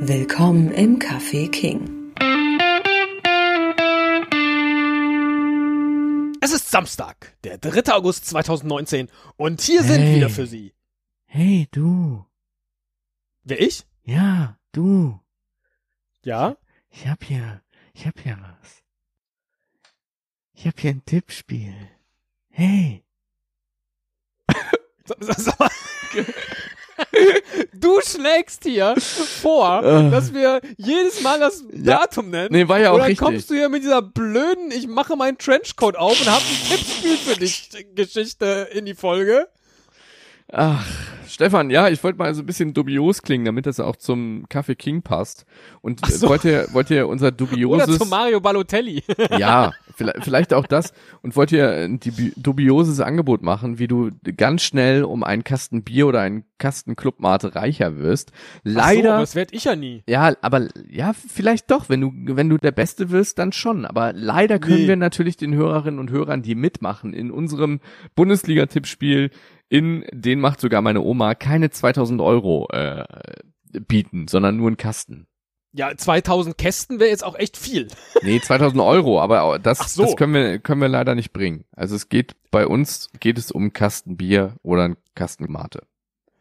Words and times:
Willkommen 0.00 0.70
im 0.72 0.98
Café 0.98 1.50
King. 1.50 2.12
Es 6.40 6.52
ist 6.52 6.70
Samstag, 6.70 7.36
der 7.44 7.58
3. 7.58 7.92
August 7.94 8.26
2019 8.26 9.10
und 9.36 9.60
hier 9.60 9.82
sind 9.82 10.00
Hey. 10.02 10.16
wieder 10.16 10.30
für 10.30 10.46
Sie. 10.46 10.74
Hey, 11.24 11.68
du. 11.70 12.24
Wer 13.42 13.60
ich? 13.60 13.84
Ja, 14.04 14.58
du. 14.72 15.20
Ja? 16.22 16.56
Ich 16.90 17.06
hab 17.06 17.24
hier, 17.24 17.62
ich 17.92 18.06
hab 18.06 18.18
hier 18.20 18.38
was. 18.40 18.82
Ich 20.54 20.66
hab 20.66 20.78
hier 20.80 20.90
ein 20.90 21.04
Tippspiel. 21.04 21.74
Hey. 22.50 23.04
Sag, 25.04 25.18
sag 25.20 25.58
mal. 25.58 25.70
Du 27.80 28.00
schlägst 28.00 28.64
hier 28.64 28.94
vor, 29.00 29.82
Äh. 29.84 30.10
dass 30.10 30.32
wir 30.34 30.60
jedes 30.76 31.20
Mal 31.22 31.40
das 31.40 31.64
Ja. 31.72 31.98
Datum 32.00 32.30
nennen. 32.30 32.48
Nee, 32.50 32.68
war 32.68 32.78
ja 32.78 32.90
auch 32.90 32.94
Oder 32.96 33.04
richtig. 33.06 33.18
kommst 33.18 33.50
du 33.50 33.54
hier 33.54 33.68
mit 33.68 33.82
dieser 33.82 34.02
blöden, 34.02 34.70
ich 34.70 34.86
mache 34.86 35.16
meinen 35.16 35.38
Trenchcoat 35.38 35.96
auf 35.96 36.20
und 36.20 36.30
hab 36.30 36.40
ein 36.40 36.68
Tippspiel 36.70 37.16
für 37.16 37.38
dich 37.38 37.70
Geschichte 37.94 38.68
in 38.72 38.84
die 38.86 38.94
Folge? 38.94 39.48
Ach, 40.52 40.84
Stefan, 41.28 41.70
ja, 41.70 41.88
ich 41.88 42.02
wollte 42.04 42.18
mal 42.18 42.34
so 42.34 42.42
ein 42.42 42.46
bisschen 42.46 42.72
dubios 42.74 43.22
klingen, 43.22 43.44
damit 43.44 43.66
das 43.66 43.80
auch 43.80 43.96
zum 43.96 44.44
Kaffee 44.48 44.74
King 44.76 45.02
passt. 45.02 45.44
Und 45.82 46.00
Ach 46.02 46.10
so. 46.10 46.28
wollt 46.28 46.44
ihr, 46.44 46.66
wollt 46.72 46.90
ihr 46.90 47.08
unser 47.08 47.26
Oder 47.28 47.36
dubioses, 47.36 47.98
zu 47.98 48.06
Mario 48.06 48.40
Balotelli. 48.40 49.02
ja, 49.38 49.72
vielleicht, 49.96 50.24
vielleicht 50.24 50.54
auch 50.54 50.66
das, 50.66 50.92
und 51.22 51.36
wollt 51.36 51.52
ihr 51.52 51.68
ein 51.70 51.98
dubi- 52.00 52.32
dubioses 52.36 53.00
Angebot 53.00 53.42
machen, 53.42 53.78
wie 53.78 53.88
du 53.88 54.10
ganz 54.36 54.62
schnell 54.62 55.04
um 55.04 55.22
einen 55.24 55.44
Kasten 55.44 55.82
Bier 55.82 56.06
oder 56.06 56.20
einen 56.20 56.44
Kasten 56.58 56.96
Clubmate 56.96 57.54
reicher 57.54 57.98
wirst. 57.98 58.30
So, 58.64 58.72
Leider. 58.78 59.12
aber 59.14 59.20
das 59.20 59.34
werd 59.34 59.52
ich 59.52 59.64
ja 59.64 59.76
nie. 59.76 60.02
Ja, 60.08 60.34
aber 60.40 60.68
ja, 60.88 61.12
vielleicht 61.12 61.70
doch, 61.70 61.88
wenn 61.90 62.00
du 62.00 62.12
wenn 62.14 62.48
du 62.48 62.56
der 62.56 62.72
Beste 62.72 63.10
wirst, 63.10 63.38
dann 63.38 63.52
schon. 63.52 63.84
Aber 63.84 64.12
leider 64.14 64.58
können 64.58 64.82
Nee. 64.82 64.88
wir 64.88 64.96
natürlich 64.96 65.36
den 65.36 65.54
Hörerinnen 65.54 66.00
und 66.00 66.10
Hörern, 66.10 66.42
die 66.42 66.54
mitmachen 66.54 67.12
in 67.12 67.30
unserem 67.30 67.80
Bundesliga-Tippspiel, 68.14 69.30
in 69.68 70.04
den 70.12 70.40
macht 70.40 70.60
sogar 70.60 70.82
meine 70.82 71.00
Oma 71.00 71.34
keine 71.34 71.70
2000 71.70 72.20
Euro 72.20 72.68
äh, 72.70 73.04
bieten, 73.80 74.28
sondern 74.28 74.56
nur 74.56 74.68
einen 74.68 74.76
Kasten. 74.76 75.26
Ja, 75.72 75.94
2000 75.94 76.56
Kästen 76.56 77.00
wäre 77.00 77.10
jetzt 77.10 77.24
auch 77.24 77.38
echt 77.38 77.56
viel. 77.56 77.88
Nee, 78.22 78.40
2000 78.40 78.80
Euro, 78.80 79.20
aber 79.20 79.58
das, 79.58 79.94
so. 79.94 80.04
das 80.04 80.16
können 80.16 80.32
wir 80.32 80.58
können 80.58 80.80
wir 80.80 80.88
leider 80.88 81.14
nicht 81.14 81.32
bringen. 81.32 81.64
Also 81.72 81.94
es 81.94 82.08
geht 82.08 82.34
bei 82.50 82.66
uns 82.66 83.10
geht 83.20 83.36
es 83.38 83.50
um 83.50 83.62
einen 83.62 83.72
Kasten 83.72 84.16
Bier 84.16 84.54
oder 84.62 84.84
einen 84.84 84.96
Kasten 85.14 85.50
Mate. 85.52 85.82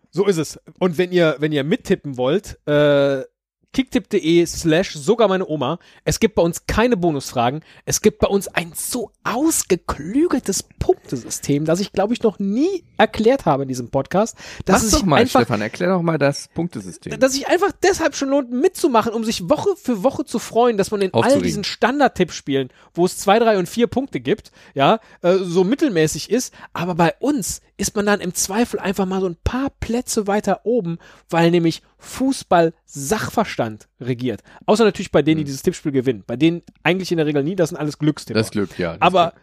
So 0.09 0.25
ist 0.25 0.37
es. 0.37 0.57
Und 0.79 0.97
wenn 0.97 1.11
ihr, 1.11 1.35
wenn 1.39 1.51
ihr 1.51 1.65
mittippen 1.65 2.15
wollt, 2.15 2.57
äh, 2.65 3.23
kicktipp.de 3.75 4.45
slash 4.45 4.93
sogar 4.93 5.27
meine 5.27 5.45
Oma. 5.49 5.79
Es 6.05 6.21
gibt 6.21 6.35
bei 6.35 6.41
uns 6.41 6.65
keine 6.65 6.95
Bonusfragen. 6.95 7.61
Es 7.83 8.01
gibt 8.01 8.19
bei 8.19 8.27
uns 8.27 8.47
ein 8.47 8.71
so 8.73 9.11
ausgeklügeltes 9.25 10.63
Punktesystem, 10.79 11.65
das 11.65 11.81
ich, 11.81 11.91
glaube 11.91 12.13
ich, 12.13 12.23
noch 12.23 12.39
nie 12.39 12.85
erklärt 12.97 13.45
habe 13.45 13.63
in 13.63 13.67
diesem 13.67 13.89
Podcast. 13.89 14.37
Dass 14.63 14.77
Mach 14.77 14.85
es 14.85 14.91
doch 14.91 15.03
mal, 15.03 15.17
einfach, 15.17 15.41
Stefan, 15.41 15.59
erklär 15.59 15.89
doch 15.89 16.01
mal 16.01 16.17
das 16.17 16.47
Punktesystem. 16.53 17.19
dass 17.19 17.33
sich 17.33 17.49
einfach 17.49 17.73
deshalb 17.83 18.15
schon 18.15 18.29
lohnt, 18.29 18.49
mitzumachen, 18.49 19.11
um 19.11 19.25
sich 19.25 19.49
Woche 19.49 19.75
für 19.75 20.03
Woche 20.03 20.23
zu 20.23 20.39
freuen, 20.39 20.77
dass 20.77 20.91
man 20.91 21.01
in 21.01 21.13
all 21.13 21.41
diesen 21.41 21.65
Standard-Tippspielen, 21.65 22.69
wo 22.93 23.05
es 23.05 23.17
zwei, 23.17 23.39
drei 23.39 23.57
und 23.57 23.67
vier 23.67 23.87
Punkte 23.87 24.21
gibt, 24.21 24.53
ja, 24.73 25.01
äh, 25.21 25.35
so 25.39 25.65
mittelmäßig 25.65 26.29
ist. 26.29 26.53
Aber 26.71 26.95
bei 26.95 27.13
uns 27.19 27.59
ist 27.75 27.95
man 27.95 28.05
dann 28.05 28.21
im 28.21 28.33
Zweifel 28.33 28.79
einfach 28.79 29.05
mal 29.05 29.19
so 29.19 29.27
ein 29.27 29.37
paar 29.43 29.69
Plätze 29.81 30.27
weiter 30.27 30.61
oben, 30.63 30.97
weil 31.29 31.51
nämlich 31.51 31.81
Fußball 32.05 32.73
Sachverstand 32.85 33.87
regiert. 33.99 34.41
Außer 34.65 34.85
natürlich 34.85 35.11
bei 35.11 35.21
denen, 35.21 35.39
die 35.39 35.43
dieses 35.43 35.63
Tippspiel 35.63 35.91
gewinnen. 35.91 36.23
Bei 36.25 36.37
denen 36.37 36.61
eigentlich 36.83 37.11
in 37.11 37.17
der 37.17 37.25
Regel 37.25 37.43
nie, 37.43 37.55
das 37.55 37.69
sind 37.69 37.77
alles 37.77 37.97
Glückstipper. 37.97 38.39
das 38.39 38.51
Glück, 38.51 38.77
ja. 38.77 38.93
das 38.93 39.01
Aber 39.01 39.31
Glück. 39.31 39.41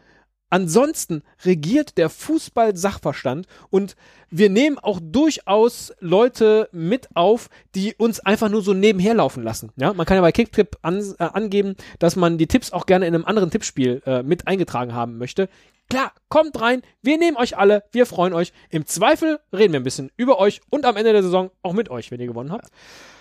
ansonsten 0.50 1.22
regiert 1.44 1.98
der 1.98 2.09
Fußball 2.09 2.76
Sachverstand 2.76 3.47
und 3.70 3.97
wir 4.31 4.48
nehmen 4.48 4.78
auch 4.78 5.00
durchaus 5.03 5.92
Leute 6.00 6.69
mit 6.72 7.09
auf, 7.14 7.50
die 7.75 7.94
uns 7.97 8.20
einfach 8.20 8.48
nur 8.48 8.62
so 8.62 8.72
nebenher 8.72 9.14
laufen 9.14 9.42
lassen. 9.42 9.70
Ja, 9.76 9.92
man 9.92 10.06
kann 10.06 10.16
ja 10.16 10.20
bei 10.22 10.32
Kicktrip 10.32 10.78
an, 10.82 11.00
äh, 11.19 11.25
angeben, 11.25 11.75
dass 11.98 12.16
man 12.16 12.38
die 12.38 12.47
Tipps 12.47 12.72
auch 12.72 12.87
gerne 12.87 13.06
in 13.06 13.14
einem 13.14 13.25
anderen 13.25 13.50
Tippspiel 13.50 14.03
äh, 14.06 14.22
mit 14.22 14.47
eingetragen 14.47 14.94
haben 14.94 15.19
möchte. 15.19 15.48
Klar, 15.92 16.12
kommt 16.30 16.58
rein, 16.58 16.80
wir 17.03 17.19
nehmen 17.19 17.36
euch 17.36 17.58
alle, 17.58 17.84
wir 17.92 18.06
freuen 18.06 18.32
euch. 18.32 18.54
Im 18.70 18.86
Zweifel 18.86 19.41
reden 19.53 19.75
wir 19.75 19.80
ein 19.80 19.82
bisschen 19.82 20.10
über 20.16 20.38
euch 20.38 20.62
und 20.70 20.86
am 20.86 20.97
Ende 20.97 21.12
der 21.12 21.22
Saison 21.22 21.50
auch 21.60 21.75
mit 21.75 21.91
euch, 21.91 22.10
wenn 22.10 22.19
ihr 22.19 22.28
gewonnen 22.28 22.50
habt. 22.50 22.69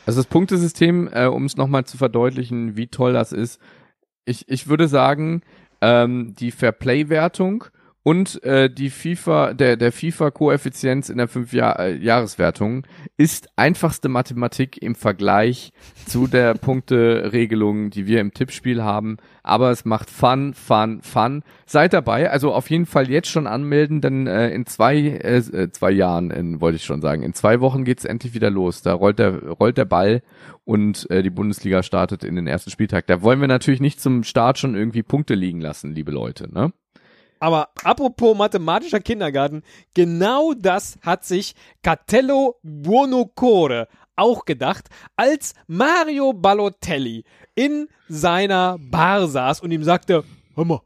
Also 0.05 0.21
das 0.21 0.27
Punktesystem, 0.27 1.09
äh, 1.11 1.25
um 1.25 1.43
es 1.43 1.57
nochmal 1.57 1.83
zu 1.83 1.97
verdeutlichen, 1.97 2.77
wie 2.77 2.87
toll 2.87 3.11
das 3.11 3.33
ist. 3.33 3.59
Ich, 4.23 4.47
ich 4.47 4.69
würde 4.69 4.87
sagen, 4.87 5.41
ähm, 5.81 6.33
die 6.39 6.51
Fairplay-Wertung 6.51 7.65
und 8.03 8.43
äh, 8.43 8.67
die 8.67 8.89
FIFA, 8.89 9.53
der, 9.53 9.77
der 9.77 9.91
FIFA-Koeffizienz 9.91 11.09
in 11.09 11.17
der 11.17 11.27
fünf 11.27 11.53
Jahr, 11.53 11.79
äh, 11.79 11.95
Jahreswertung 11.95 12.87
ist 13.15 13.49
einfachste 13.57 14.09
Mathematik 14.09 14.81
im 14.81 14.95
Vergleich 14.95 15.71
zu 16.07 16.25
der 16.25 16.53
Punkteregelung, 16.55 17.91
die 17.91 18.07
wir 18.07 18.19
im 18.19 18.33
Tippspiel 18.33 18.81
haben. 18.81 19.17
Aber 19.43 19.69
es 19.69 19.85
macht 19.85 20.09
Fun, 20.09 20.55
Fun, 20.55 21.01
Fun. 21.03 21.43
Seid 21.67 21.93
dabei, 21.93 22.31
also 22.31 22.53
auf 22.53 22.71
jeden 22.71 22.87
Fall 22.87 23.07
jetzt 23.07 23.29
schon 23.29 23.45
anmelden, 23.45 24.01
denn 24.01 24.25
äh, 24.25 24.49
in 24.49 24.65
zwei, 24.65 24.97
äh, 24.97 25.37
äh, 25.37 25.71
zwei 25.71 25.91
Jahren, 25.91 26.31
in, 26.31 26.59
wollte 26.59 26.77
ich 26.77 26.85
schon 26.85 27.01
sagen, 27.01 27.21
in 27.21 27.35
zwei 27.35 27.59
Wochen 27.59 27.85
geht's 27.85 28.05
endlich 28.05 28.33
wieder 28.33 28.49
los. 28.49 28.81
Da 28.81 28.93
rollt 28.93 29.19
der, 29.19 29.43
rollt 29.43 29.77
der 29.77 29.85
Ball 29.85 30.23
und 30.63 31.07
äh, 31.11 31.21
die 31.21 31.29
Bundesliga 31.29 31.83
startet 31.83 32.23
in 32.23 32.35
den 32.35 32.47
ersten 32.47 32.71
Spieltag. 32.71 33.05
Da 33.05 33.21
wollen 33.21 33.41
wir 33.41 33.47
natürlich 33.47 33.79
nicht 33.79 34.01
zum 34.01 34.23
Start 34.23 34.57
schon 34.57 34.73
irgendwie 34.73 35.03
Punkte 35.03 35.35
liegen 35.35 35.61
lassen, 35.61 35.93
liebe 35.93 36.11
Leute, 36.11 36.51
ne? 36.51 36.73
Aber 37.41 37.69
apropos 37.83 38.37
mathematischer 38.37 38.99
Kindergarten, 38.99 39.63
genau 39.95 40.53
das 40.53 40.99
hat 41.01 41.25
sich 41.25 41.55
Catello 41.81 42.59
Buonocore 42.61 43.87
auch 44.15 44.45
gedacht, 44.45 44.89
als 45.15 45.55
Mario 45.65 46.33
Balotelli 46.33 47.23
in 47.55 47.87
seiner 48.07 48.77
Bar 48.79 49.27
saß 49.27 49.61
und 49.61 49.71
ihm 49.71 49.83
sagte, 49.83 50.23
hör 50.55 50.65
mal, 50.65 50.81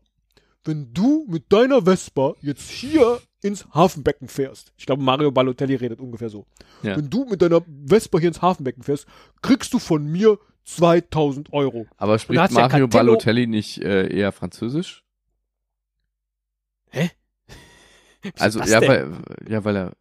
wenn 0.63 0.93
du 0.93 1.25
mit 1.29 1.51
deiner 1.51 1.81
Vespa 1.83 2.35
jetzt 2.41 2.69
hier 2.71 3.19
ins 3.43 3.67
Hafenbecken 3.73 4.29
fährst, 4.29 4.71
ich 4.77 4.85
glaube 4.85 5.03
Mario 5.03 5.31
Balotelli 5.31 5.75
redet 5.75 5.99
ungefähr 5.99 6.29
so, 6.29 6.45
Ja. 6.83 6.95
wenn 6.95 7.09
du 7.09 7.25
mit 7.25 7.41
deiner 7.41 7.61
Vespa 7.85 8.17
hier 8.19 8.29
ins 8.29 8.41
Hafenbecken 8.41 8.81
fährst, 8.81 9.07
kriegst 9.41 9.73
du 9.73 9.79
von 9.79 10.05
mir 10.05 10.39
2000 10.63 11.51
Euro. 11.51 11.85
Aber 11.97 12.17
spricht 12.17 12.51
Mario 12.53 12.87
Balotelli 12.87 13.45
nicht 13.45 13.79
äh, 13.83 14.07
eher 14.07 14.31
Französisch? 14.31 15.04
Hä? 16.95 17.11
Also 18.39 18.59
ja, 18.59 18.79
denn? 18.79 18.89
weil, 18.89 19.21
ja, 19.47 19.63
weil 19.63 19.75
er 19.75 19.91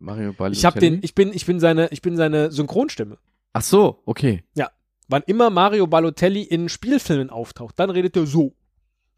Mario 0.00 0.32
Balotelli. 0.32 0.58
Ich 0.58 0.64
habe 0.64 0.80
den, 0.80 0.98
ich 1.00 1.14
bin, 1.14 1.32
ich 1.32 1.46
bin 1.46 1.60
seine, 1.60 1.86
ich 1.92 2.02
bin 2.02 2.16
seine 2.16 2.50
Synchronstimme. 2.50 3.18
Ach 3.52 3.62
so, 3.62 4.02
okay. 4.04 4.42
Wann 5.08 5.22
immer 5.26 5.48
Mario 5.48 5.86
Balotelli 5.86 6.42
in 6.42 6.68
Spielfilmen 6.68 7.30
auftaucht, 7.30 7.78
dann 7.78 7.90
redet 7.90 8.16
er 8.16 8.26
so. 8.26 8.52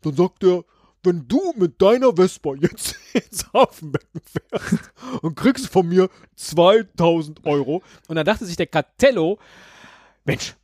Dann 0.03 0.15
sagt 0.15 0.45
er, 0.45 0.65
wenn 1.03 1.27
du 1.27 1.53
mit 1.57 1.83
deiner 1.83 2.15
Vespa 2.15 2.55
jetzt 2.55 2.97
ins 3.13 3.53
Hafenbecken 3.53 4.21
fährst 4.23 4.93
und 5.23 5.35
kriegst 5.35 5.67
von 5.69 5.89
mir 5.89 6.09
2000 6.37 7.45
Euro. 7.45 7.83
Und 8.07 8.17
dann 8.17 8.25
dachte 8.25 8.47
sich 8.47 8.57
der 8.57 8.69
Catello, 8.69 9.39
Mensch, 10.25 10.55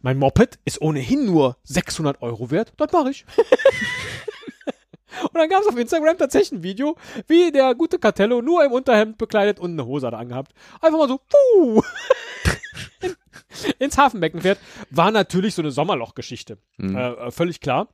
mein 0.00 0.18
Moped 0.18 0.58
ist 0.64 0.80
ohnehin 0.80 1.24
nur 1.24 1.56
600 1.64 2.22
Euro 2.22 2.50
wert, 2.50 2.72
das 2.76 2.92
mache 2.92 3.10
ich. 3.10 3.24
Und 5.32 5.40
dann 5.40 5.48
gab 5.48 5.62
es 5.62 5.68
auf 5.68 5.76
Instagram 5.76 6.18
tatsächlich 6.18 6.52
ein 6.60 6.62
Video, 6.62 6.96
wie 7.26 7.50
der 7.52 7.74
gute 7.74 7.98
Catello 7.98 8.42
nur 8.42 8.64
im 8.64 8.72
Unterhemd 8.72 9.18
bekleidet 9.18 9.58
und 9.60 9.72
eine 9.72 9.86
Hose 9.86 10.06
hat 10.06 10.14
angehabt. 10.14 10.52
Einfach 10.80 10.98
mal 10.98 11.08
so, 11.08 11.18
puh, 11.18 11.82
ins 13.78 13.98
Hafenbecken 13.98 14.40
fährt. 14.40 14.58
War 14.90 15.10
natürlich 15.10 15.54
so 15.54 15.62
eine 15.62 15.70
Sommerlochgeschichte. 15.70 16.58
Mhm. 16.76 16.96
Äh, 16.96 17.10
äh, 17.12 17.30
völlig 17.30 17.60
klar. 17.60 17.88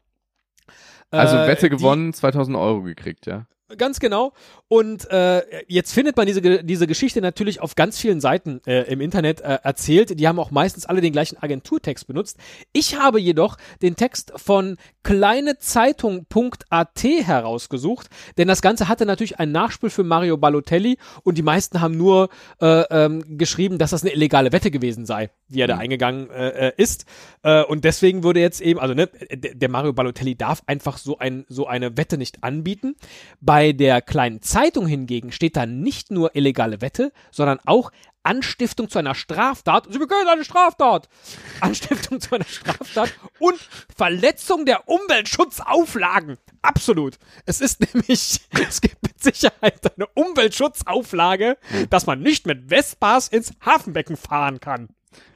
Also 1.10 1.36
Äh, 1.36 1.46
Wette 1.48 1.68
die- 1.68 1.76
gewonnen, 1.76 2.12
2000 2.12 2.56
Euro 2.56 2.82
gekriegt, 2.82 3.26
ja. 3.26 3.46
Ganz 3.76 4.00
genau. 4.00 4.32
Und 4.68 5.10
äh, 5.10 5.42
jetzt 5.66 5.92
findet 5.92 6.16
man 6.16 6.26
diese, 6.26 6.64
diese 6.64 6.86
Geschichte 6.86 7.20
natürlich 7.20 7.60
auf 7.60 7.74
ganz 7.74 7.98
vielen 7.98 8.18
Seiten 8.18 8.62
äh, 8.66 8.90
im 8.90 9.02
Internet 9.02 9.42
äh, 9.42 9.58
erzählt. 9.62 10.18
Die 10.18 10.26
haben 10.26 10.38
auch 10.38 10.50
meistens 10.50 10.86
alle 10.86 11.02
den 11.02 11.12
gleichen 11.12 11.36
Agenturtext 11.36 12.06
benutzt. 12.06 12.38
Ich 12.72 12.98
habe 12.98 13.20
jedoch 13.20 13.58
den 13.82 13.94
Text 13.94 14.32
von 14.36 14.78
kleinezeitung.at 15.02 17.02
herausgesucht, 17.02 18.08
denn 18.38 18.48
das 18.48 18.62
Ganze 18.62 18.88
hatte 18.88 19.04
natürlich 19.04 19.38
ein 19.38 19.52
Nachspiel 19.52 19.90
für 19.90 20.04
Mario 20.04 20.38
Balotelli 20.38 20.96
und 21.22 21.36
die 21.36 21.42
meisten 21.42 21.82
haben 21.82 21.98
nur 21.98 22.30
äh, 22.62 22.84
ähm, 22.90 23.36
geschrieben, 23.36 23.76
dass 23.76 23.90
das 23.90 24.02
eine 24.02 24.14
illegale 24.14 24.52
Wette 24.52 24.70
gewesen 24.70 25.04
sei, 25.04 25.28
die 25.48 25.60
er 25.60 25.66
da 25.66 25.76
eingegangen 25.76 26.30
äh, 26.30 26.68
äh, 26.68 26.72
ist. 26.78 27.04
Äh, 27.42 27.64
und 27.64 27.84
deswegen 27.84 28.22
würde 28.22 28.40
jetzt 28.40 28.62
eben, 28.62 28.80
also 28.80 28.94
ne, 28.94 29.10
der, 29.30 29.54
der 29.54 29.68
Mario 29.68 29.92
Balotelli 29.92 30.36
darf 30.36 30.62
einfach 30.66 30.96
so, 30.96 31.18
ein, 31.18 31.44
so 31.48 31.66
eine 31.66 31.98
Wette 31.98 32.16
nicht 32.16 32.44
anbieten. 32.44 32.96
Bei 33.40 33.57
der 33.66 34.02
kleinen 34.02 34.42
Zeitung 34.42 34.86
hingegen 34.86 35.32
steht 35.32 35.56
da 35.56 35.66
nicht 35.66 36.10
nur 36.10 36.34
illegale 36.34 36.80
Wette, 36.80 37.12
sondern 37.30 37.58
auch 37.64 37.90
Anstiftung 38.22 38.90
zu 38.90 38.98
einer 38.98 39.14
Straftat, 39.14 39.86
Sie 39.90 39.98
begehen 39.98 40.28
eine 40.28 40.44
Straftat, 40.44 41.08
Anstiftung 41.60 42.20
zu 42.20 42.34
einer 42.34 42.44
Straftat 42.44 43.14
und 43.38 43.58
Verletzung 43.96 44.66
der 44.66 44.86
Umweltschutzauflagen. 44.86 46.36
Absolut. 46.60 47.18
Es 47.46 47.60
ist 47.60 47.80
nämlich, 47.94 48.40
es 48.68 48.80
gibt 48.80 49.02
mit 49.02 49.22
Sicherheit 49.22 49.80
eine 49.96 50.06
Umweltschutzauflage, 50.08 51.56
dass 51.88 52.06
man 52.06 52.20
nicht 52.20 52.46
mit 52.46 52.68
Vespas 52.68 53.28
ins 53.28 53.52
Hafenbecken 53.64 54.16
fahren 54.16 54.60
kann. 54.60 54.88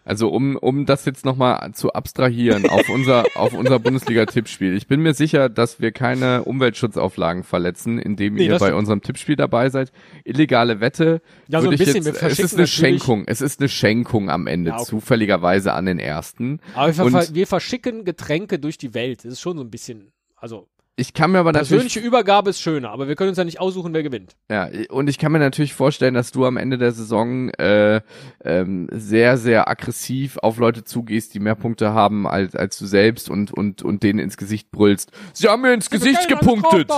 Also 0.04 0.28
um, 0.30 0.56
um 0.56 0.84
das 0.84 1.04
jetzt 1.04 1.24
nochmal 1.24 1.72
zu 1.74 1.92
abstrahieren 1.92 2.68
auf 2.68 2.88
unser, 2.92 3.24
auf 3.36 3.52
unser 3.54 3.78
Bundesliga-Tippspiel. 3.78 4.74
Ich 4.76 4.86
bin 4.88 5.00
mir 5.00 5.14
sicher, 5.14 5.48
dass 5.48 5.80
wir 5.80 5.92
keine 5.92 6.44
Umweltschutzauflagen 6.44 7.44
verletzen, 7.44 7.98
indem 7.98 8.34
Nee, 8.34 8.46
ihr 8.46 8.58
bei 8.58 8.74
unserem 8.74 9.00
Tippspiel 9.02 9.36
dabei 9.36 9.68
seid. 9.70 9.92
Illegale 10.24 10.80
Wette. 10.80 11.22
Ja, 11.48 11.60
so 11.60 11.66
würde 11.66 11.76
ein 11.76 11.80
ich 11.80 11.92
bisschen. 11.92 12.04
Jetzt, 12.04 12.20
Wir 12.22 12.28
es 12.28 12.38
ist 12.40 12.54
eine 12.56 12.66
Schenkung. 12.66 13.24
Es 13.26 13.40
ist 13.40 13.60
eine 13.60 13.68
Schenkung 13.68 14.28
am 14.30 14.46
Ende, 14.46 14.70
Ja, 14.70 14.76
okay. 14.76 14.86
zufälligerweise 14.86 15.72
an 15.72 15.86
den 15.86 15.98
ersten. 16.00 16.60
Aber 16.74 16.96
wir, 16.96 17.04
Und- 17.04 17.12
ver 17.12 17.34
wir 17.34 17.46
verschicken 17.46 18.04
Getränke 18.04 18.58
durch 18.58 18.78
die 18.78 18.94
Welt. 18.94 19.24
Das 19.24 19.32
ist 19.34 19.40
schon 19.40 19.56
so 19.56 19.62
ein 19.62 19.70
bisschen, 19.70 20.12
also 20.36 20.66
Ich 20.94 21.14
kann 21.14 21.32
mir 21.32 21.38
aber 21.38 21.52
persönliche 21.52 22.00
Übergabe 22.00 22.50
ist 22.50 22.60
schöner, 22.60 22.90
aber 22.90 23.08
wir 23.08 23.16
können 23.16 23.30
uns 23.30 23.38
ja 23.38 23.44
nicht 23.44 23.60
aussuchen, 23.60 23.94
wer 23.94 24.02
gewinnt. 24.02 24.36
Ja, 24.50 24.68
und 24.90 25.08
ich 25.08 25.18
kann 25.18 25.32
mir 25.32 25.38
natürlich 25.38 25.72
vorstellen, 25.72 26.12
dass 26.12 26.32
du 26.32 26.44
am 26.44 26.58
Ende 26.58 26.76
der 26.76 26.92
Saison 26.92 27.48
äh, 27.54 28.02
ähm, 28.44 28.88
sehr, 28.92 29.38
sehr 29.38 29.68
aggressiv 29.68 30.36
auf 30.36 30.58
Leute 30.58 30.84
zugehst, 30.84 31.32
die 31.32 31.40
mehr 31.40 31.54
Punkte 31.54 31.94
haben 31.94 32.26
als, 32.26 32.54
als 32.54 32.78
du 32.78 32.84
selbst 32.84 33.30
und, 33.30 33.52
und, 33.52 33.82
und 33.82 34.02
denen 34.02 34.18
ins 34.18 34.36
Gesicht 34.36 34.70
brüllst. 34.70 35.12
Sie 35.32 35.48
haben 35.48 35.62
mir 35.62 35.72
ins 35.72 35.88
Gesicht 35.88 36.20
Sie 36.20 36.28
eine 36.28 36.38
gepunktet. 36.38 36.90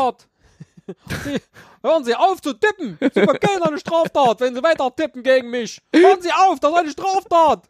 Sie, 0.87 1.41
hören 1.89 2.05
Sie 2.05 2.17
auf 2.17 2.43
zu 2.43 2.53
tippen. 2.53 2.99
Sie 3.01 3.21
begehen 3.21 3.63
eine 3.63 3.79
Straftat, 3.79 4.41
wenn 4.41 4.57
Sie 4.57 4.63
weiter 4.65 4.93
tippen 4.95 5.23
gegen 5.23 5.51
mich. 5.51 5.81
Hören 5.95 6.21
Sie 6.21 6.33
auf, 6.33 6.59
das 6.59 6.73
ist 6.73 6.79
eine 6.79 6.91
Straftat. 6.91 7.69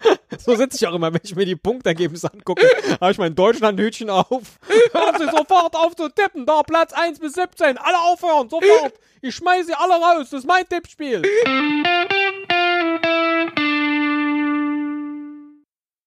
So 0.38 0.56
sitze 0.56 0.76
ich 0.76 0.86
auch 0.86 0.94
immer, 0.94 1.12
wenn 1.12 1.20
ich 1.22 1.36
mir 1.36 1.46
die 1.46 1.54
Punktergebnisse 1.56 2.32
angucke, 2.32 2.66
habe 3.00 3.12
ich 3.12 3.18
mein 3.18 3.34
Deutschlandhütchen 3.34 4.10
auf. 4.10 4.58
Hören 4.92 5.18
Sie 5.18 5.24
sofort 5.26 5.76
auf 5.76 5.94
zu 5.94 6.08
tippen. 6.08 6.44
Da 6.44 6.62
Platz 6.62 6.92
1 6.92 7.20
bis 7.20 7.34
17. 7.34 7.78
Alle 7.78 7.98
aufhören, 7.98 8.50
sofort. 8.50 8.94
Ich 9.22 9.34
schmeiße 9.36 9.66
Sie 9.66 9.74
alle 9.74 9.94
raus. 9.94 10.30
Das 10.30 10.40
ist 10.40 10.46
mein 10.46 10.68
Tippspiel. 10.68 11.22